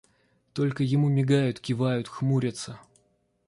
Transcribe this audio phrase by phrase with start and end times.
[0.53, 2.79] Только, ему мигают, кивают, хмурятся.